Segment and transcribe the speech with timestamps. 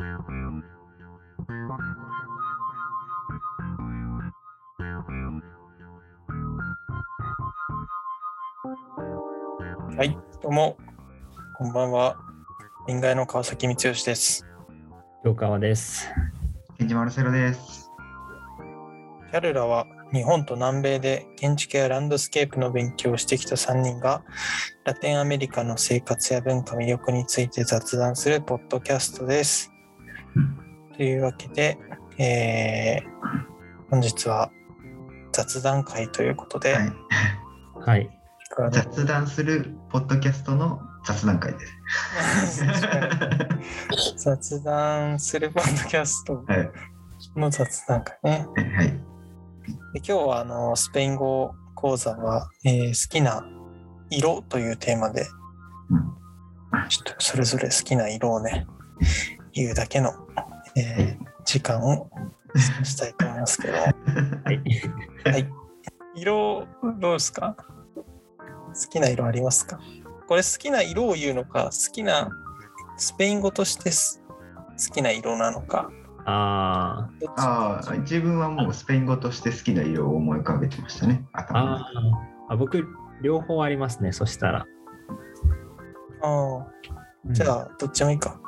[0.00, 0.06] は
[10.04, 10.78] い、どうも、
[11.58, 12.16] こんばんは。
[12.88, 14.46] 臨外の川崎光義です。
[15.22, 16.08] 横川です。
[16.78, 17.90] ケンジマルセロです。
[19.30, 24.24] 彼らは日本と南米で建築やランドスケープの勉強をしてきた3人が、
[24.84, 29.70] ラテンアメリカの生活や文化魅力について雑談するポッドキャストです。
[31.00, 31.78] というわけで、
[32.18, 33.10] えー
[33.88, 34.52] 本日は
[35.32, 36.92] 雑談会ということで、はい、
[37.86, 38.10] はい。
[38.70, 41.58] 雑談するポッドキャストの雑談会で
[42.46, 42.66] す。
[44.22, 46.70] 雑談するポッドキャストはい、
[47.34, 48.46] の雑談会ね。
[48.54, 48.98] はい、で
[49.94, 53.42] 今日はあのスペイン語講座は、えー好きな
[54.10, 55.26] 色というテーマで
[55.88, 58.66] うんちょっとそれぞれ好きな色をね
[59.54, 60.12] 言うだけの、
[60.76, 62.18] えー時間を過
[62.78, 63.92] ごしたいと思いますけど、はい。
[65.24, 65.48] はい、
[66.14, 66.66] 色
[67.00, 67.56] どうですか？
[67.96, 68.04] 好
[68.90, 69.80] きな色ありますか？
[70.28, 72.30] これ好きな色を言うのか好きな
[72.98, 74.22] スペイン語としてす
[74.88, 75.90] 好きな色なのか？
[76.26, 81.24] あああ、自分はもうスペイン語として好きな色を思い浮かべてましたね。
[81.32, 81.90] あ。
[82.48, 82.56] あ。
[82.56, 82.86] 僕、
[83.22, 84.12] 両方ありますね。
[84.12, 84.66] そしたら。
[86.22, 88.38] あーじゃあどっちもいいか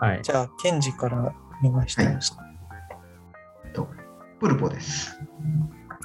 [0.00, 0.22] あ、はい。
[0.22, 2.42] じゃあ、ケンジからお願いしていいですか、
[3.72, 3.88] と
[4.40, 5.16] プルポです。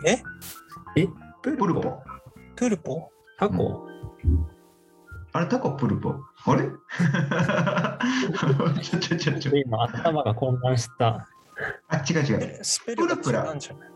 [0.05, 0.21] え？
[1.41, 1.99] ププルポ。
[2.55, 3.09] プルポ？
[3.39, 3.87] タコ、
[5.33, 6.15] あれ、タコプルポ？
[6.45, 6.69] あれ？
[8.81, 9.51] ちょちょちょちょ。
[9.55, 11.27] 今、頭が混乱した。
[11.87, 12.39] あ、違う違う。
[12.41, 13.17] えスペルが違
[13.51, 13.89] うんじゃない？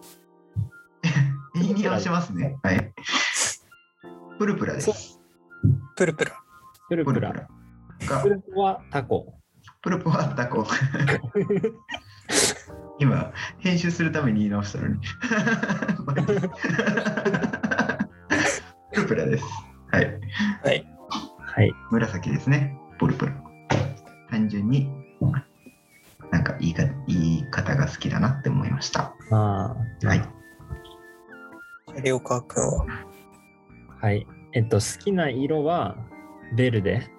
[1.55, 2.57] 言いに合わせますね。
[2.63, 2.93] はい。
[4.39, 5.19] プルプラです。
[5.95, 6.31] プルプラ。
[6.89, 7.21] プルプラ。
[7.21, 7.47] プルプラ。
[8.07, 9.33] がプルプはタコ。
[9.81, 10.65] プルポはタコ。
[12.99, 14.99] 今、編集するために言い直したのに。
[18.93, 19.45] プルプラです。
[19.91, 20.05] はい。
[20.63, 20.85] はい。
[21.39, 21.73] はい。
[21.89, 22.77] 紫ですね。
[22.99, 23.33] プルプラ。
[24.29, 24.87] 単純に、
[26.29, 29.15] なんか言いか言い方が好きだなって思いました。
[29.31, 30.07] ああ。
[30.07, 30.19] はい。
[32.59, 32.85] は。
[33.99, 34.27] はい。
[34.53, 35.97] えっと、好きな色は、
[36.55, 37.09] ベルデ、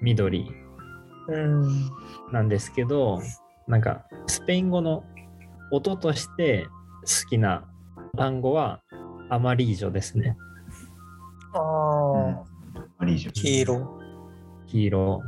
[0.00, 0.59] 緑うん。
[2.32, 3.20] なんですけど、
[3.66, 5.04] なんか、スペイン語の
[5.70, 6.66] 音として
[7.02, 7.64] 好きな
[8.16, 8.82] 単語は、
[9.28, 10.36] アマリージョですね。
[11.54, 12.44] ああ、
[12.98, 13.32] マリージョ。
[13.32, 14.00] 黄色。
[14.66, 15.22] 黄色。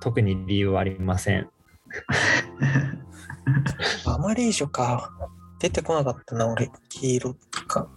[0.00, 1.50] 特に理由はありません。
[4.06, 5.10] アマリージョか。
[5.58, 6.70] 出てこなかったな、俺。
[6.88, 7.88] 黄色とか。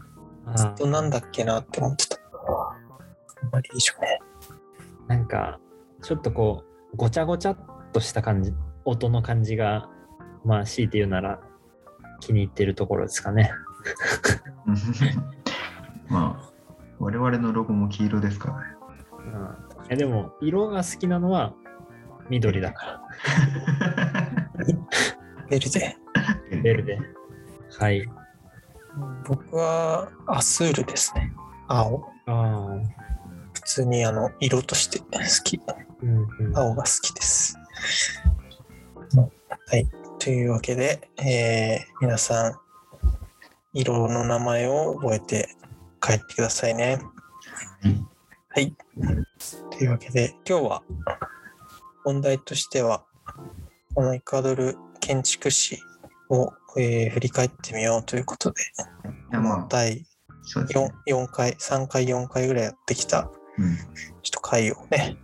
[0.55, 2.15] ずっとなんだっけなって思ってた。
[2.15, 2.19] ア
[3.51, 4.19] マリージョね。
[5.07, 5.59] なんか、
[6.01, 7.57] ちょっとこう、ごちゃごちゃっ
[7.93, 8.53] とした感じ、
[8.85, 9.89] 音の感じが、
[10.43, 11.39] まあ、強いて言うなら、
[12.19, 13.51] 気に入ってるところですかね。
[16.09, 16.51] まあ、
[16.99, 18.63] 我々のロゴも黄色ですからね。
[19.79, 21.53] うん、いやでも、色が好きなのは
[22.29, 23.01] 緑だから。
[25.49, 25.97] ベルデ。
[26.63, 26.99] ベルで。
[27.79, 28.09] はい。
[29.25, 31.33] 僕はアスールですね。
[31.67, 32.09] 青。
[32.25, 33.01] ああ。
[33.53, 35.05] 普通にあの色として好
[35.43, 35.59] き。
[36.55, 37.57] 青が好きです。
[39.67, 39.87] はい。
[40.19, 42.53] というわけで、えー皆さん、
[43.73, 45.55] 色の名前を覚えて
[46.01, 46.99] 帰ってくださいね。
[48.49, 48.75] はい。
[49.69, 50.83] というわけで、今日は
[52.03, 53.05] 本題としては、
[53.93, 55.77] このエクアドル建築史
[56.29, 58.61] を、えー振り返ってみようということで、
[59.69, 60.05] 第
[60.43, 65.17] そうですね 4, 4回、3回、4回ぐらいやってきたうんちょっと回をね、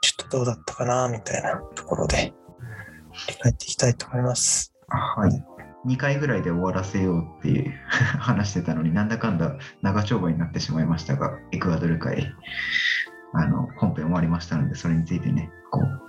[0.00, 2.32] ちょっとどうだったかな、みたいなところで、
[3.12, 4.72] 振り返っていきたいと思います。
[4.88, 5.44] はい。
[5.86, 7.72] 2回ぐらいで終わらせようっていう
[8.18, 12.34] 話してたのになんだかんだ長丁場になってしまいましたが、エクアドル会、
[13.32, 16.00] あの、本編終わりましたので、それについてね、こう、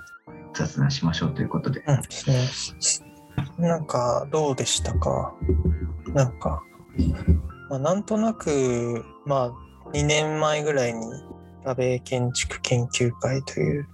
[0.53, 1.83] 雑談しましょうということで。
[1.87, 3.65] うん。
[3.65, 5.33] なんか、どうでしたか？
[6.13, 6.61] なんか、
[7.69, 9.51] まあ、なんとなく、まあ、
[9.93, 11.05] 2年前ぐらいに、
[11.65, 13.87] 安倍建築研究会という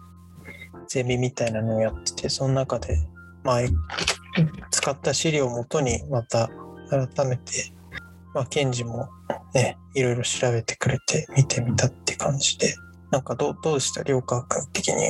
[0.88, 2.98] ゼミみたいなのをやってて、その中で、
[3.44, 3.60] まあ、
[4.72, 6.50] 使った資料をもとにまた
[6.90, 7.74] 改めて、
[8.34, 9.10] まあ、検事も
[9.54, 12.76] ね、いろいろ調べてくれて見てみたって感じで、
[13.12, 14.04] なんかどうどうでした？
[14.04, 15.04] 両川君的に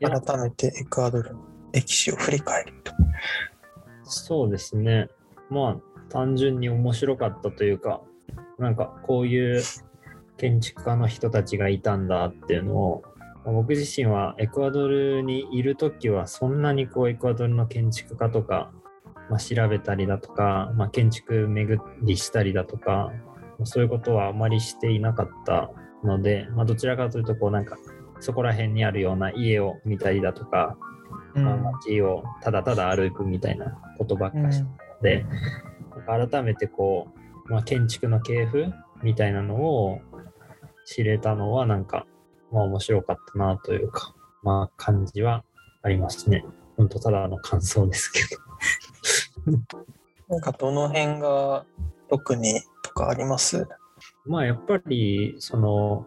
[0.00, 1.40] や改めてエクアドルの
[1.72, 2.92] 歴史を振り返ると。
[4.04, 5.08] そうですね。
[5.50, 5.76] まあ、
[6.08, 8.00] 単純に面白かったというか、
[8.58, 9.62] なんかこういう
[10.38, 13.02] 建築家の人たちがいたんだっていうのを
[13.44, 18.70] 僕自身はエクアドルにいる時はそんなにこうエクアドルの建築家とか、
[19.30, 23.12] まあ、調べたりだとか、まあ、建築巡りしたりだとか
[23.64, 25.70] そういうことはあまりしていなかった
[26.04, 27.76] ので、まあ、どちらかというとこうなんか
[28.20, 30.76] そこら辺にあるような家を見たりだとか、
[31.34, 31.44] うん。
[31.44, 35.26] まあ、街をただただ歩くみたいなことばっかしてたので、
[36.06, 37.08] なんか改めてこ
[37.48, 38.66] う、まあ、建築の系譜
[39.02, 40.00] みたいなのを
[40.90, 42.06] 知れたのはなんか、
[42.50, 45.44] まあ、面白かったなというか、まあ、感じは
[45.82, 46.46] ありますね。
[46.78, 48.20] 本当ただの感想ですけ
[49.46, 49.58] ど。
[50.28, 51.66] な んかどの辺が
[52.08, 53.68] 特にとかあります？
[54.24, 56.06] まあやっぱりその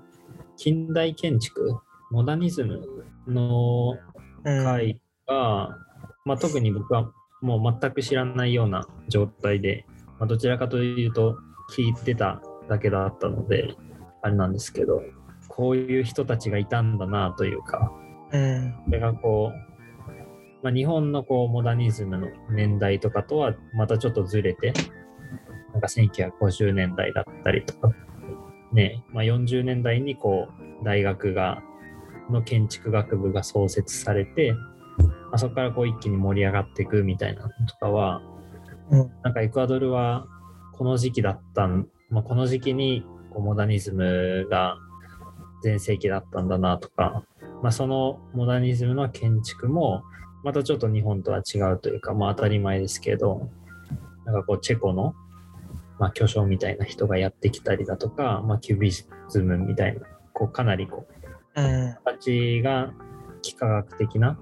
[0.58, 1.78] 近代建築
[2.10, 3.98] モダニズムの
[4.44, 5.78] うん回が、
[6.26, 7.12] まあ、特に僕は
[7.42, 9.86] もう全く知らないような状態で、
[10.18, 11.38] まあ、どちらかというと
[11.76, 13.76] 聞いてただけだったので
[14.22, 15.02] あれなんですけど
[15.48, 17.92] こういう人たちがいたんだなというか
[18.32, 18.74] うん。
[18.86, 24.74] これがこう、まあ、日本のこうモダニズムの年代とかとはまたちょっとずれて
[25.74, 27.94] なんか1950年代だったりとか
[28.72, 30.48] ね、まあ、40年代にこ
[30.82, 31.62] う大学が
[32.30, 38.22] の建築学部が創設されて、まあ、そこからこう一気に盛り上がっていくみたいなのとかは
[38.90, 39.12] うん。
[39.24, 40.28] なんかエクアドルは
[40.74, 44.78] この時期だったん、まあ、この時期にこうモダニズムが
[45.64, 47.24] 全盛期だったんだなとか、
[47.62, 50.04] まあ、そのモダニズムの建築も
[50.44, 53.50] またちょっと日本とは違うというか、まあ、当たり前ですけど
[54.26, 55.16] なんかこうチェコの、
[56.00, 59.06] まあ、巨匠みたいな人がやってきたりだとか、まあ、キュビズ
[59.40, 60.02] ムみたいな
[60.34, 61.06] こうかなりこ
[61.56, 61.96] ううん。
[62.06, 62.94] 形が
[63.44, 64.38] 幾何学的な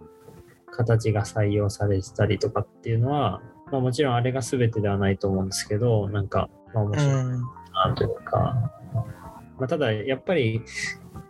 [0.72, 3.42] 形が採用されてたりとかっていうのは、
[3.72, 7.42] まあ、もちろんあれが全てではないと思うんですけどなんか、まあ、面う白いん。
[7.88, 8.72] なというか、
[9.60, 10.62] まあ、ただやっぱり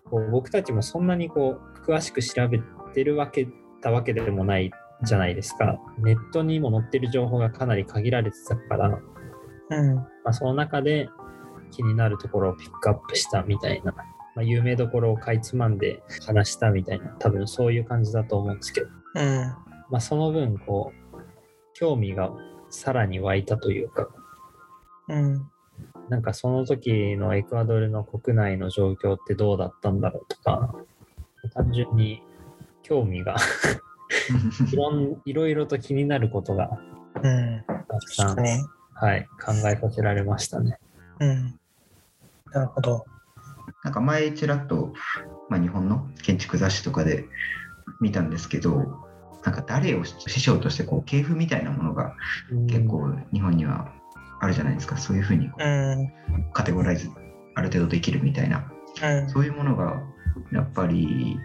[0.09, 2.59] こう僕たちもそんなにこう詳しく調べ
[2.93, 3.47] てるわけ
[3.81, 4.71] たわけでもない
[5.03, 5.79] じゃないですか。
[5.99, 8.99] ネットにも載ってる情報がかなり限られてたから、ま
[9.69, 9.97] うん。
[10.25, 11.09] あ、その中で
[11.71, 14.03] 気になるところをピックアップしたみたいな、ま
[14.37, 17.07] あ、有名どころをかいつまんで話したみたいな。
[17.19, 19.39] 多分そういう感じだと思うんですけど、うん。
[19.89, 21.17] まあ、その分こう
[21.73, 22.31] 興味が
[22.69, 24.09] さらに湧いたというか。
[25.07, 25.49] うん
[26.09, 30.73] なんかその時のエクアドルの国内の状況ってどうだったんだろうとか
[31.53, 32.23] 単純に
[32.81, 33.35] 興味が
[34.71, 36.79] いろんいろいろと気になることが
[37.23, 37.63] うん。
[37.67, 38.63] たくさん、確かに
[38.93, 40.77] はい、考えさせられましたね。
[41.19, 41.59] うん。
[42.51, 43.05] なるほど。
[43.83, 44.93] なんか前ちらっと、
[45.47, 47.25] まあ、日本の建築雑誌とかで
[48.01, 48.73] 見たんですけど
[49.45, 52.15] なんか誰を師匠としてこう系譜みたいなものが
[52.67, 53.93] 結構日本には
[54.39, 54.97] あるじゃないですか。
[54.97, 56.51] そういうふうにこううん。
[56.53, 57.09] カテゴライズ
[57.55, 58.71] ある程度できるみたいな。
[59.03, 59.29] うん。
[59.29, 60.01] そういうものが
[60.51, 61.37] やっぱり、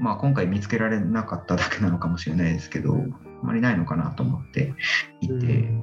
[0.00, 4.74] まあ、今回見つけられなかっただけなのかもしれないですけどあまりないのかなと思って
[5.20, 5.34] いて。
[5.34, 5.82] うん。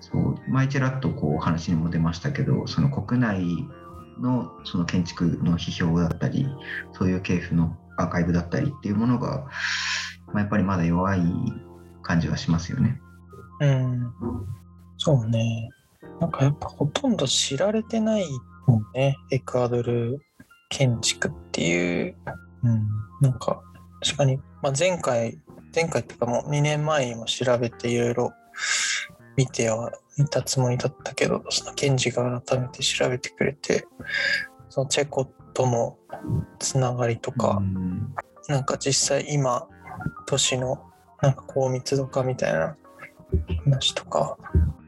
[0.00, 0.34] そう。
[0.48, 3.44] 前ちらっとこう話にも出ましたけどその国内
[4.20, 6.46] のその建築の批評だったり
[6.92, 9.46] そういう系譜のアーカイブだったりっていうものが、
[10.28, 11.22] まあ、やっぱりまだ弱い
[12.02, 13.00] 感じはしますよね。
[13.60, 14.12] うん。
[14.98, 15.70] そうね
[16.20, 18.26] なんかやっぱほとんど知られてない
[18.66, 19.16] もんね。
[19.30, 20.20] エクアドル
[20.68, 22.16] 建築っていう、
[22.62, 22.88] うん、
[23.20, 23.62] なんか
[24.02, 25.38] 確かに、まあ、前回
[25.74, 28.32] 前回っていうかもう2年前にも調べていろいろ
[29.36, 33.86] 見てはいたつもりだったけどその検事が改めて調べてくれて
[34.68, 35.98] そのチェコとの
[36.58, 38.14] つながりとか、うん。
[38.48, 39.68] なんか実際今
[40.26, 40.82] 都市の
[41.20, 42.76] なんか高密度化みたいな
[43.64, 44.36] 話とか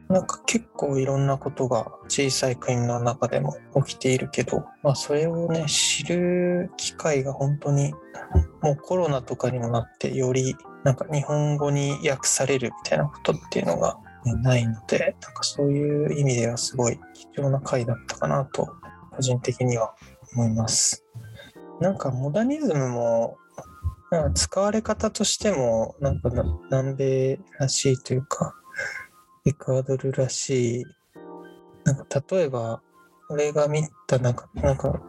[0.09, 7.93] なんか結構いろんなことが小さい国の中でも起きているけど、まあ、それをね知る機会が本当に
[8.61, 18.67] もうコロナとかにもなってよりなんか日本語に訳されるみたいなことっていうのが、ねないのでなんかそういう意味ではすごい貴重な回だったかなと
[19.11, 19.93] 個人的には
[20.33, 21.05] 思います。
[21.79, 23.37] なんかモダニズムも
[24.11, 26.31] なんか使われ方としてもなんか
[26.71, 28.55] 南米らしいというか
[29.45, 30.85] エクアドルらしい。
[31.83, 32.81] なんか例えば
[33.29, 34.99] 俺が見たなんかなんか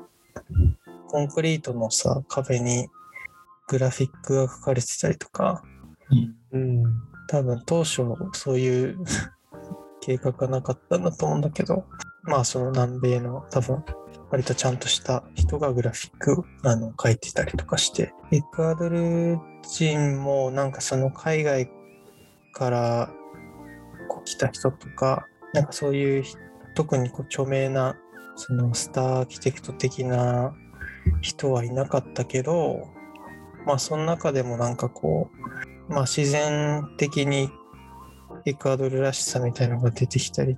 [1.08, 2.88] コンクリートのさ壁に
[3.68, 5.62] グラフィックが書かれてたりとか
[6.52, 6.84] うん。
[7.28, 8.02] 多分当初
[8.34, 8.98] そういう
[10.00, 11.84] 計画がなかったんだと思うんだけど
[12.24, 13.82] まあその南米の多分
[14.30, 21.70] 割とちゃんとした人がグラフィックあの書いてたりとかしてエクアドル人もなんかその海外
[22.52, 23.10] から
[24.26, 26.24] 来た人とかなんかそういう
[26.74, 27.96] 特にこう著名な
[28.36, 30.54] そのスターアーキテクト的な
[31.22, 32.88] 人はいなかったけど
[33.66, 35.28] まあその中でもなんかこ
[35.88, 37.50] う、まあ自然的に
[38.46, 40.56] エクアドルらしさみたいなのが出てきたり、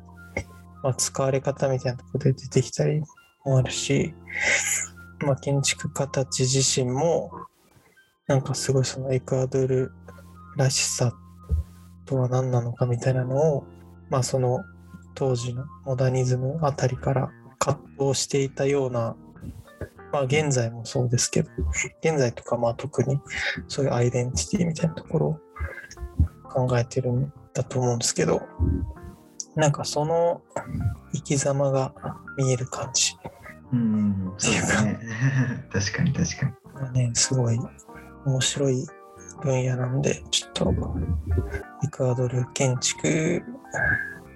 [0.83, 3.01] まあ使われ方みたいなとこで出てきたり
[3.47, 4.15] もあるし、
[5.21, 7.31] まあ建築家たち自身も、
[8.27, 9.91] なんかすごいそのエクアドル
[10.59, 11.15] らしさ
[12.09, 13.65] とは何なのかみたいなのを、
[14.11, 14.65] まあその
[15.15, 19.17] 当時のモダニズムあたりから葛藤していたような
[20.13, 21.51] まあ現在もそうですけど、
[22.03, 23.21] 現在とかまあ特に
[23.67, 25.39] そういうアイデンティティみたいなところを
[26.49, 28.43] 考えてるんだと思うんですけど、
[29.55, 30.41] なんかその
[31.13, 31.93] 生き様が
[32.37, 33.17] 見える感じ。
[33.73, 34.99] うん、そうですね。
[35.71, 36.53] 確かに確かに。
[36.75, 37.59] まあね、すごい
[38.25, 38.87] 面白い
[39.41, 40.75] 分野なんで、ちょっと
[41.85, 43.43] エクアドル建築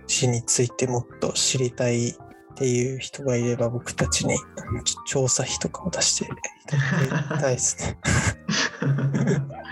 [0.06, 2.14] 史についてもっと知りたいっ
[2.54, 4.36] ていう人がいれば僕たちに
[4.84, 6.28] ち調査費とかを出してい
[6.66, 7.98] ただきたいですね。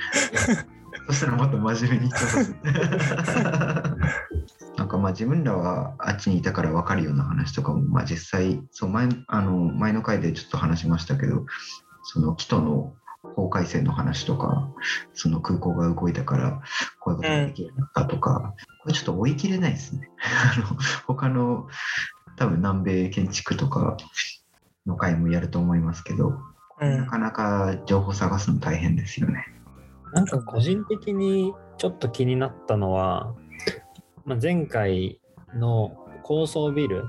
[1.08, 2.12] そしたらもっと真面目に。
[4.76, 11.44] なんかまあ自分らはあっちにいたから分かるような話とかも、まあ、実際そう前あの前の回でちょっと話しましたけど
[12.04, 14.70] そのキトの法改正の話とか
[15.12, 16.62] その空港が動いたから
[17.00, 20.08] こういうことができるようになったとか、これちょっと追い切れないですね。
[20.56, 20.66] あの
[21.06, 21.68] 他の
[22.36, 23.96] 多分南米建築とか
[24.86, 26.38] の回もやると思いますけど、
[26.80, 29.44] うんなかなか情報探すの大変ですよね。
[30.14, 33.34] なんか個人的にちょっと気になったのは、
[34.24, 35.20] まあ、前回
[35.54, 37.04] の高層ビル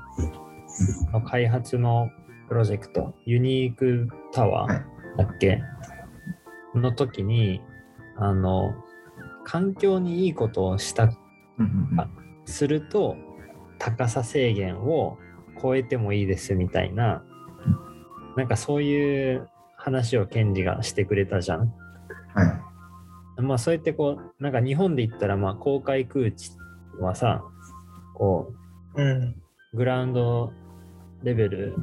[1.12, 2.10] の開発の
[2.48, 5.62] プロジェクト、ユニークタワはいーだっけ、
[6.75, 7.62] の時に、
[8.18, 8.74] あの、
[9.44, 11.12] 環境にいいことをした、
[12.46, 13.16] すると、
[13.80, 15.18] 高さ制限を
[15.62, 17.24] 超えてもいいですみたいな、
[18.38, 21.74] なんかそういう話を検事がしてくれたじゃん。
[22.34, 22.62] は
[23.40, 23.42] い。
[23.42, 26.51] まあそうやってこうなんか日本で言ったらまあ公開空地
[27.00, 27.44] はさ
[28.13, 28.54] こ
[28.96, 29.08] うん。
[29.08, 29.36] う
[29.74, 30.51] グラウンド
[31.24, 31.75] レベル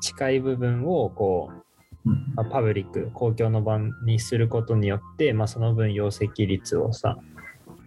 [0.00, 1.62] 近い部分をこう、うん
[2.04, 7.16] まあ、パブリック公共の場にすることによって、まあ、その分容積率をさ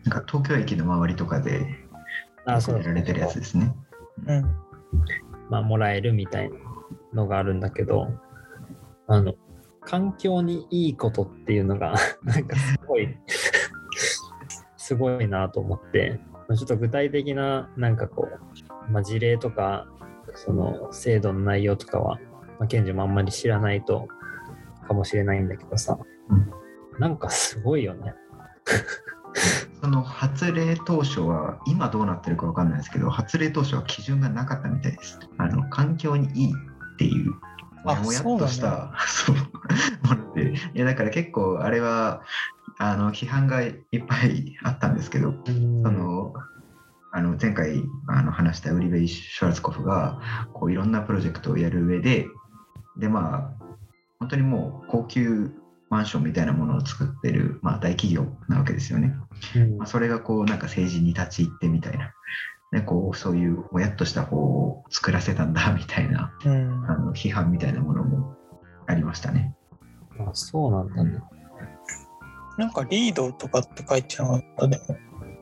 [0.06, 1.66] なんか東京駅の周りとかで
[2.46, 3.76] あそうやられてるやつですね。
[4.28, 4.44] うん。
[5.50, 6.56] まあ、もらえるみたいな
[7.14, 8.08] のがあるんだけど
[9.08, 9.34] あの
[9.82, 13.18] 環境にいいことっていうのが なんかすごい
[14.78, 18.30] すごいなと思ってまあちょっと具体的ななんかこ
[18.88, 19.88] う、まあ、事例とか
[20.36, 22.20] その制度の内容とかは、
[22.60, 24.08] まあ、賢治もあんまり知らないと
[24.88, 25.98] かもしれないんだけどさ、
[26.30, 26.52] うん。
[27.00, 28.14] なんかすごいよね。
[29.82, 35.20] その発令当初は、今どうなってるかわかんないですけど、発令当初は基準がなかったみたいです。
[35.38, 39.36] あの環境にいいっていう、もあやもやっとしたそう,、
[40.08, 42.22] もので、いやだから結構あれは
[42.80, 43.76] あの批判がいっ
[44.08, 45.52] ぱいあったんですけど、そ
[45.92, 46.34] の
[47.12, 50.20] あの前回あの話したウリベイ・シュワルツコフが
[50.54, 52.28] こういろんなプロジェクトをやる上で、
[52.98, 53.66] でまあ、
[54.20, 55.52] 本当にもう高級
[55.90, 59.14] マンションみたいなものを作ってる、まあ、大企業なわけですよね。
[59.56, 62.14] うんまあ、それがこうなんか政治に立ち入ってみたいな、
[62.72, 68.36] ね、こうそういうもやっとした方を作らせたんだ みたいなうんあの批判みたいなものも
[68.88, 69.56] ありましたね。
[70.20, 71.22] あそうなんだね。
[72.58, 74.68] なんかリードとかって書いてなかった？
[74.68, 74.84] でも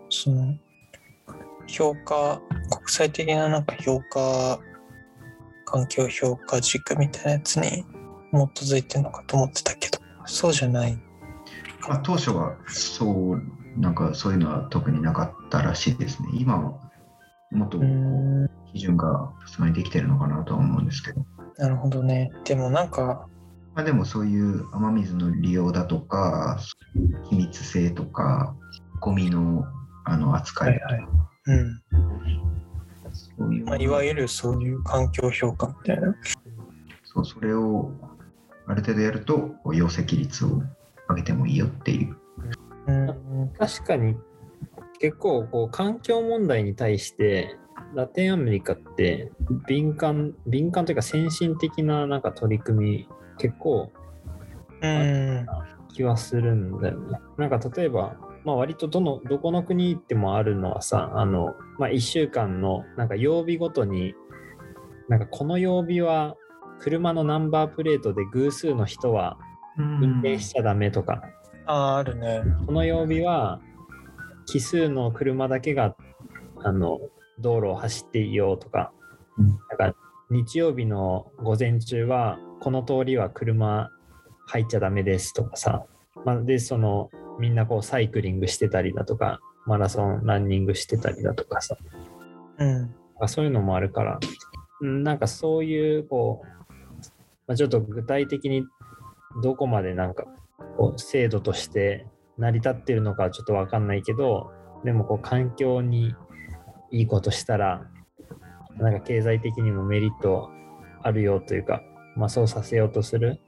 [0.09, 0.55] その
[1.67, 2.41] 評価
[2.75, 4.59] 国際的ななんか評価
[5.65, 7.85] 環境評価軸みたいなやつに
[8.31, 10.97] 基づいてるのかと思ってたけどそうじゃない。
[11.87, 13.41] まあ、当初はそう
[13.77, 16.29] なんかそういうのは特になかったらしいですね。
[16.33, 16.79] 今は
[17.51, 17.79] もっと
[18.73, 21.25] 基準がそまりできてるのかなとは思うんですけど。
[21.57, 22.31] なるほどね。
[22.45, 23.27] でもなんか
[23.75, 26.59] まあ、でもそういう雨水の利用だとか
[27.29, 28.55] 秘密性とか
[29.01, 29.65] ゴミの
[30.05, 31.07] あの扱いとか、はい。
[31.45, 31.81] うん
[33.13, 36.15] そういうまあ、いわゆるそういう環境評価みたいな
[37.03, 37.91] そうそれを
[38.67, 40.61] ある程度やると容積率を
[41.09, 42.17] 上げてもいいよっていう。
[42.87, 44.15] うん確かに
[44.99, 47.55] 結構こう環境問題に対して
[47.93, 49.31] ラテンアメリカって
[49.67, 53.91] 敏感敏感というか先進的ななんか取り組み結構
[54.81, 55.45] うん
[55.93, 57.19] 気はするんだよね。
[57.37, 64.15] なんか例えば、まあ、割とどのどこの国行ってもあるのはさあの、まあ、1週間のなんか曜日ごとに
[65.07, 66.35] なんかこの曜日は
[66.79, 69.37] 車のナンバープレートで偶数の人は
[69.77, 71.23] 運転しちゃダメとか、
[71.65, 72.43] あーあるね。
[72.65, 73.61] この曜日は
[74.45, 75.95] 奇数の車だけが
[76.57, 76.99] あの
[77.39, 78.91] 道路を走っていいよとか、
[79.37, 79.95] うんなんか
[80.29, 83.89] 日曜日の午前中はこの通りは車
[84.47, 85.85] 入っちゃダメですとかさ。
[86.25, 87.09] まあ、でその
[87.39, 91.77] みんなこうサイクリングしてたりだとかマラソンランニングしてたりだとかさ
[92.57, 92.95] うん。
[93.19, 94.19] あそういうのもあるから
[94.81, 96.47] うんなんかそういうこう、
[97.47, 98.63] まあ、ちょっと具体的に
[99.41, 100.25] どこまでなんか
[100.77, 104.51] こう制度として成り立ってるのかはちょっと分かんないけど
[104.83, 106.13] でもこう環境に
[106.91, 107.87] いいことしたら
[108.77, 110.49] なんか経済的にもメリット
[111.01, 111.81] あるよというか、
[112.15, 113.39] まあ、そうさせようとする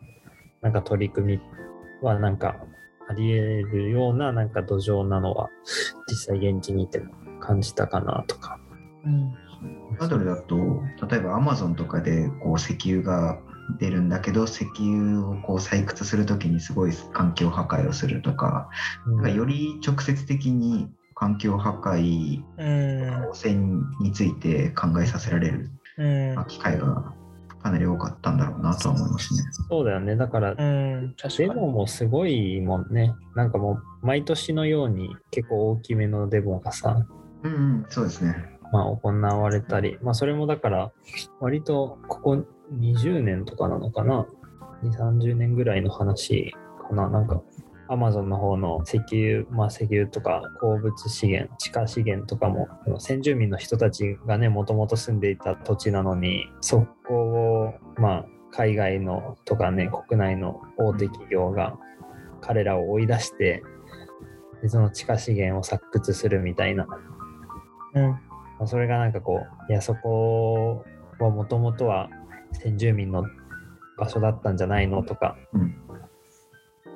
[0.61, 1.41] なんか取り組み
[2.01, 2.57] はなんか
[3.07, 3.33] あり
[3.63, 5.49] 得るようななんか土壌なのは
[6.07, 8.59] 実際現地にいても感じたかなとか。
[9.05, 9.33] うん。
[9.93, 10.57] エクアドルだと
[11.09, 13.39] 例えばアマゾンとかでこう石油が
[13.79, 18.69] 出るんだけど石油をこう採掘するときにすごい環境破壊をするとか,、
[19.07, 23.29] なんかより直接的に環境破壊うん。
[23.29, 25.71] 汚染について考えさせられる。
[26.47, 27.13] 機会が
[27.65, 29.41] かなり多かったんだろうなとは思いますね。
[29.69, 30.15] そうだよね。
[30.15, 31.15] だから、うん。
[31.35, 33.15] デモもすごいもんね。
[33.35, 37.07] なんかもう、毎年のように結構大きめのデモがさ、
[37.41, 38.35] うん、うん、そうですね。
[38.71, 40.91] まあ行われたり、まあそれもだから、
[41.39, 42.45] 割とここ
[42.79, 44.27] 20年とかなのかな
[44.83, 46.53] ？2、30年ぐらいの話
[46.87, 47.09] かな？
[47.09, 47.41] なんか、
[47.87, 52.67] アマゾンの方の石油、まあ石油とか鉱物資源、地下資源とかも、
[52.99, 61.77] 先住民の人たちがね、もともと住んでいた土地なのに、そこを、まあ、海外のとかね、国内の大手企業が
[62.41, 63.61] 彼らを追い出して、
[64.61, 66.87] でその地下資源を採掘するみたいな、
[67.93, 68.03] うん。
[68.03, 68.19] ま
[68.61, 70.83] あ、それがなんかこう、いや、そこ
[71.19, 72.09] はもともとは
[72.53, 73.25] 先住民の
[73.97, 75.84] 場所だったんじゃないのとか、うん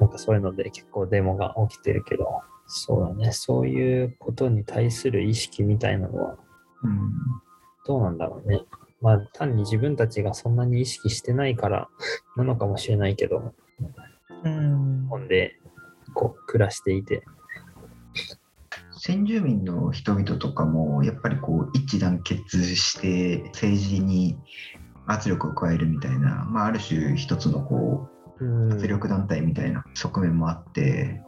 [0.09, 6.37] かそういうので結構デモが起きてるけど、そうだね、そういうことに対する意識みたいなのは
[6.83, 7.11] うん
[7.85, 8.61] どうなんだろうね。
[9.01, 11.89] まあ単に自分たちがそんなに意識してないから
[12.37, 13.53] なのかもしれないけど、
[14.43, 15.07] うん日。
[15.09, 15.59] 本で
[16.13, 17.23] こう暮らしていて、
[18.91, 24.37] 先住民の人々とかもやっぱりこう一致団結して政治に
[25.07, 28.18] 圧力を加えるみたいな、まあ、ある種一つのこうんう
[28.71, 31.21] 圧力団体みたいな側面もあって、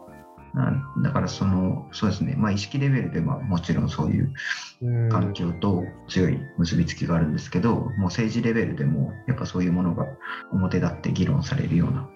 [0.53, 4.33] なだからそのそうですね、まあ、意識レベルではもちろんそういう
[4.81, 10.05] うん環境と強い結びつきがあるんですけど、もう政治レベルでもやっぱそういうものが
[10.51, 12.09] 表立って議論されるような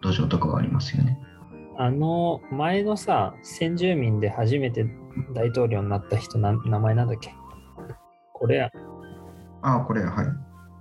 [0.00, 1.18] 土壌とかがありますよね。
[1.76, 4.86] あの前のさ、先住民で初めて
[5.34, 7.34] 大統領になった人な、名前なんだっけ？
[8.32, 8.70] これや。
[9.62, 10.26] ああ、これははい。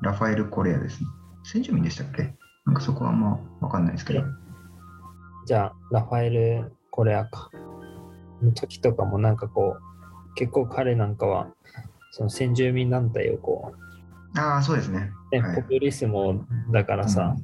[0.01, 1.07] ラファエル・コレアですね。
[1.43, 2.35] 先住民でしたっけ？
[2.65, 4.23] なんかそこはあんま分かんないですけど。
[5.45, 7.49] じゃあ、ラファエル・コレアか。
[8.41, 11.47] の時とかもなんかこう、結構彼なんかは、
[12.11, 13.73] その先住民団体をこ
[14.35, 14.99] ああ、そうですね。
[15.31, 17.35] はいポピュリスモだからさ、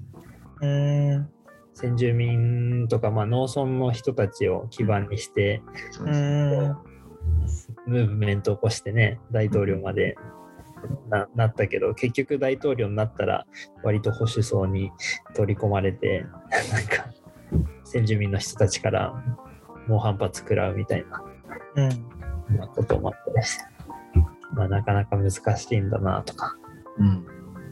[0.62, 1.30] うん。
[1.74, 5.64] 先住民とか、まあ、農村の人たちを基盤にして。
[7.88, 10.16] ムーブメントを起こしてね、大統領まで
[11.10, 13.46] ななったけど、結局大統領になったら、
[13.84, 14.92] 割と保守層に
[15.36, 16.26] 取り込まれて、
[16.72, 17.10] なんか、
[17.84, 19.14] 先住民の人たちから
[19.88, 21.24] 猛反発食らうみたいな
[21.76, 22.58] うん。
[22.58, 23.66] まあこともあったりして、
[24.54, 26.56] まあ、なかなか難しいんだなとか、
[26.98, 27.26] うん。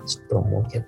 [0.06, 0.86] ちょっと思うけど、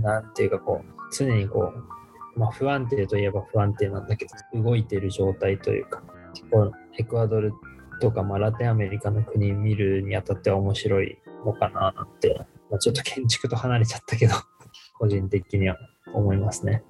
[0.00, 6.02] なんていうかこう、常にこう、まあ、不安定といえば不安定なんだけど、動いてる状態というか、
[6.34, 7.52] 結構エクアドル
[8.00, 12.34] とか、まあ、ラテンアメリカの国見るにあたっては面白いのかななんて、
[12.70, 14.34] まあ、ちょっと建築と離れちゃったけど、
[14.98, 15.76] 個人的には
[16.14, 16.82] 思いますね。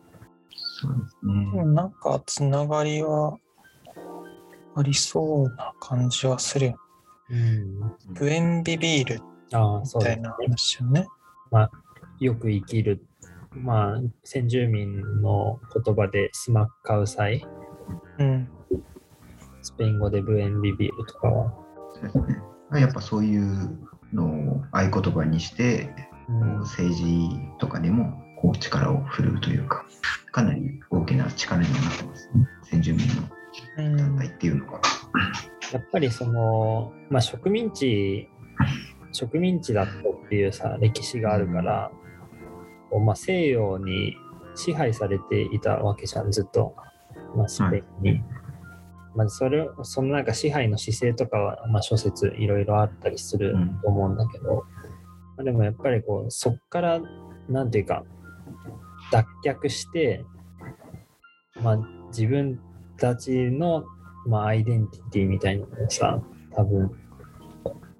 [0.51, 1.75] そうですでもね。
[1.75, 3.39] なんかつながりは
[4.75, 6.77] ありそうな感じはするよ。
[7.31, 8.15] うん。
[8.15, 10.33] ブエンビビールああ、みそうですねたいな。
[10.33, 11.07] 話よね。
[12.21, 13.05] よく生きる、
[13.53, 17.47] まあ、先住民の言葉でスマッカウサイ、
[18.19, 18.49] うん。
[19.63, 21.53] スペイン語でブエンビビールとかは、
[21.95, 22.81] そうですね。
[22.81, 23.79] やっぱそういう
[24.17, 25.95] のを合言葉にして、
[26.29, 29.85] うん政治とかにもこう力を振るうというか、
[30.33, 32.49] かなり大きな力にはなってますね。
[32.65, 33.07] 先住民
[33.79, 34.81] うんの団体っていうのが。
[35.73, 38.29] やっぱりその、まあ、植民地
[39.13, 41.91] 植民地だったっていうさ歴史があるから、
[42.91, 44.17] こうまあ、西洋に
[44.55, 46.75] 支配されていたわけじゃんずっと、
[47.37, 48.23] まあ、スペインに。
[49.17, 54.65] まあ、それそのなんか支配の姿勢とかは、まあ、諸説いろいろあったりするうんと思うんだけど、
[55.37, 57.01] まあ、でもやっぱりこうそっから
[57.49, 58.05] なんていうか
[59.11, 60.25] 脱却して、
[61.63, 62.61] まあ、自分
[62.99, 63.85] たちの、
[64.27, 66.21] まあ、アイデンティティみたいなのをさ
[66.55, 66.91] 多分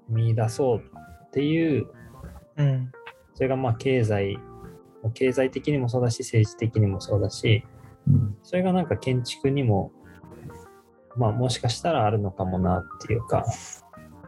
[0.09, 1.87] 見出そうっていう
[2.57, 2.91] うん。
[3.33, 4.39] それがまあ経済
[5.13, 7.63] 経済的にもそうだし政治的にもそうだし
[8.07, 9.91] うんそれがなんか建築にも、
[11.17, 13.45] まあもしかしたらあるのかもなっていうか、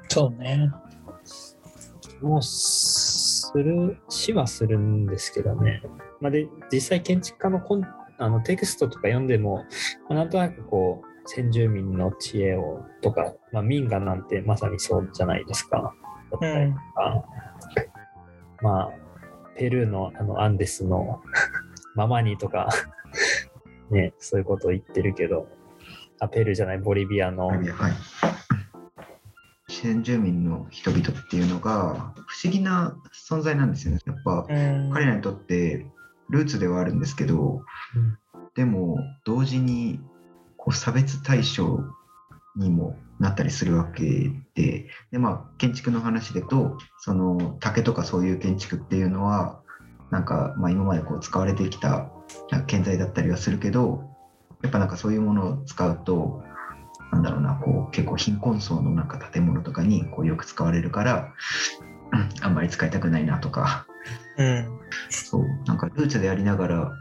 [0.07, 0.71] そうね。
[2.21, 5.81] もうする、しはするんですけどね。
[6.19, 7.83] まあ、で、実際建築家のコン
[8.17, 9.65] あのテキストとか読んでも、
[10.09, 15.93] まあ、なんとなくこう、先住民の知恵をとか、まあ、民家なんてまさにそうじゃないですか。
[16.31, 17.25] だったりとか、
[18.61, 18.89] まあ、
[19.55, 21.21] ペルーのあのアンデスの
[21.95, 22.69] ママニとか、
[23.89, 25.47] ね、そういうことを言ってるけど、
[26.19, 27.59] あ、ペルーじゃない、ボリビアの、はい。
[29.67, 33.99] 自然住民の人々っていうのが不思議な存在なんですよね。
[34.05, 34.89] やっぱうん。
[34.91, 35.85] 彼らにとって
[36.29, 37.61] ルーツではあるんですけど、
[38.55, 40.01] でも同時に
[40.57, 41.79] こう差別対象
[42.55, 49.61] にもなったりするわけでで、まあ、建築の話でとその竹とかそういう建築っていうのは
[50.09, 52.09] なんか、まあ、今までこう使われてきた
[52.67, 54.08] 建材だったりはするけど
[54.61, 56.43] やっぱなんかそういうものを使うと
[57.11, 61.33] なんだろうなこう結構貧困層のなんか建物とかにこうよく使われるから、
[62.11, 63.85] うんあんまり使いたくないなとか
[64.37, 64.79] うん。
[65.09, 66.91] そうなんかルーツでありながら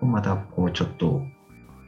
[0.00, 1.22] またこうちょっと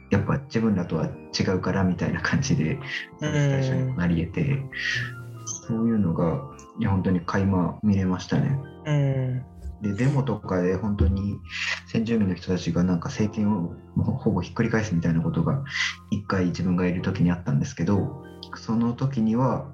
[0.09, 1.07] やっぱ自分らとは
[1.37, 2.79] 違うからみたいな感じで
[3.19, 4.65] 最初になり得て
[5.67, 6.41] そういうのが
[6.79, 8.59] いや本当に垣間見れましたね。
[8.85, 9.43] うん。
[9.81, 11.39] でデモとかで本当に
[11.91, 15.61] 先住民の人たちがなんか政権をほぼひっくり返すみたいなことが
[16.09, 18.23] 一回自分がいる時にあったんですけど
[18.55, 19.69] その時には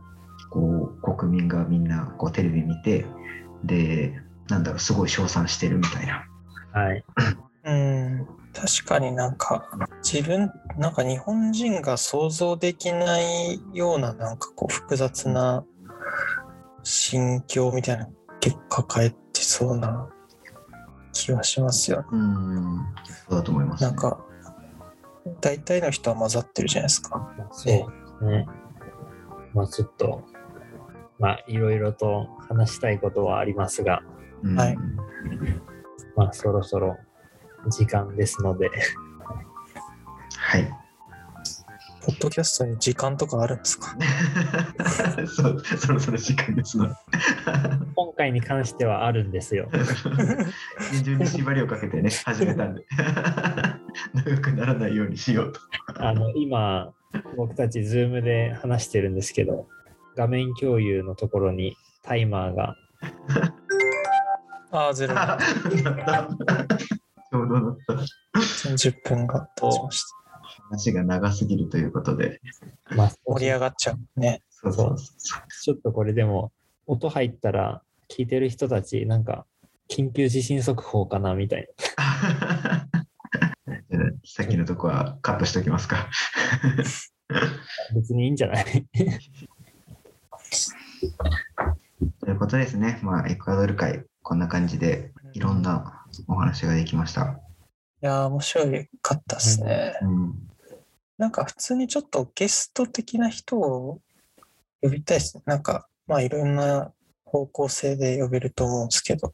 [0.49, 3.05] こう国民がみんなこうテレビ見て
[3.63, 4.15] で
[4.49, 6.25] なんだろうすごい称賛してるみたいな。
[6.73, 7.05] はい。
[7.65, 8.27] うん。
[8.51, 9.69] 確かになんか
[10.03, 15.63] 自分なんか日本人が想像できないようななんかこう複雑な
[16.81, 20.09] 心境みたいな結果抱えてそうな
[21.27, 22.07] 気はしますよね。
[22.11, 24.19] うんそうだと思います、なんか
[25.41, 27.17] 大体の人は混ざってるじゃないですか。
[27.37, 27.85] まあそうで
[28.19, 28.47] すね。
[29.53, 30.23] まあちょっと、
[31.19, 34.01] まあいろいろと話したいことはありますが、
[34.43, 34.77] うんはい
[36.15, 36.97] まあそろそろ
[37.69, 38.69] 時間ですので、
[40.37, 40.76] はい。
[42.07, 43.97] ポッドキャストに時間とかあるんですか？
[45.27, 46.93] そうそろそろ時間ですので。
[47.97, 49.69] 今回に関してはあるんですよ。
[50.93, 52.85] 二重に縛りをかけてね、 始めたんで。
[54.25, 55.59] 長くならないようにしようと。
[55.97, 56.93] あの今、
[57.35, 59.67] 僕たち Zoom で話してるんですけど、
[60.15, 62.75] 画面共有のところにタイマーが、
[64.71, 65.13] ああ、ゼロ。
[65.15, 67.93] ちょうどなった。
[68.33, 70.07] 30分が経ちました。
[70.69, 72.41] 話が長すぎるということで。
[72.95, 74.41] まあ、盛り上がっちゃうね。
[74.49, 75.41] そうそうそう。
[75.63, 76.51] ちょっとこれでも、
[76.85, 79.45] 音入ったら聞いてる人たち、なんか、
[79.89, 81.67] 緊急地震速報かなみたい
[83.89, 86.09] じゃあさっきのとこはカットしておきますか。
[87.29, 87.39] な。
[87.95, 88.65] 別にいいんじゃない？
[92.19, 92.99] ということですね。
[93.01, 97.39] まあ、エクアドル会、こんな感じでいろんなお話ができました。
[98.01, 98.65] いやー、面白
[99.01, 99.93] かったですね。
[100.01, 100.33] うん。
[101.17, 103.99] なんか普通にちょっとゲスト的な人を
[104.81, 105.43] 呼びたいですね。
[105.45, 106.91] なんか、まあいろんな
[107.25, 109.33] 方向性で呼べると思うんですけど、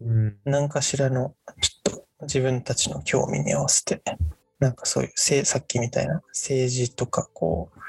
[0.00, 0.36] うん。
[0.44, 4.02] 何かしらのちょっと自分たちの興味に合わせて、
[4.58, 7.80] なんかそういうさっきみたいな政治とかこう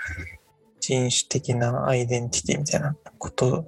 [0.79, 3.65] 人種的なアイデンティティみたいなこと、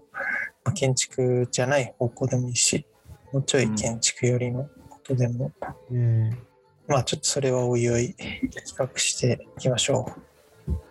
[0.63, 2.85] まあ建築じゃない方向でもいいし、
[3.33, 5.51] もうちょい建築寄りのことでも、
[5.89, 6.37] うん。
[6.91, 10.11] まあちょっとそれはおいおい企画していきましょ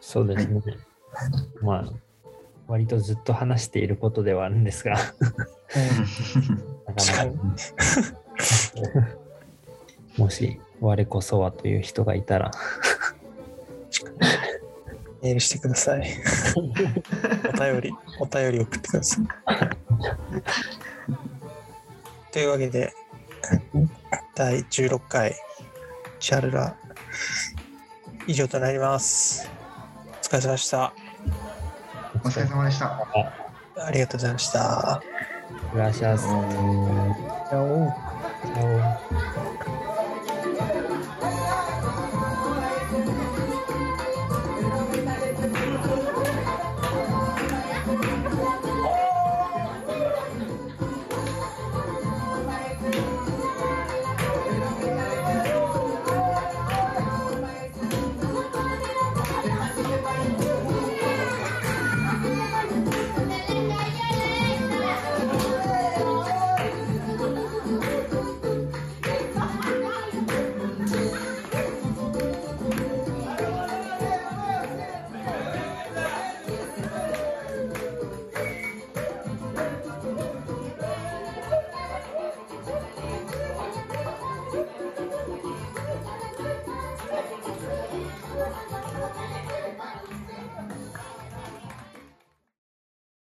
[0.01, 0.63] そうですね。
[1.61, 1.93] まあ、
[2.69, 5.15] 割とずっと話していることではあるんですが、確
[7.15, 7.39] かに。
[10.17, 12.51] もし、我こそはという人がいたら、
[15.23, 16.09] メールしてください。
[16.57, 19.27] お便り、お便り送ってください。
[22.33, 22.95] というわけで、
[24.35, 25.37] 第16回
[26.21, 26.77] チャルラ
[28.27, 29.51] 以上となります。
[30.07, 30.93] お疲れ様でした。
[32.23, 33.09] お疲れ様でした。
[33.79, 35.03] ありがとうございました。
[35.73, 36.27] グラシアス。
[36.27, 37.15] おー
[37.49, 37.95] じゃあおう
[38.45, 39.80] チャオ